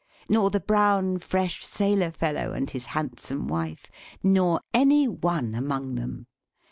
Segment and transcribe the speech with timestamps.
[0.27, 3.85] Nor the brown, fresh sailor fellow, and his handsome wife.
[4.23, 6.25] Nor any one among them.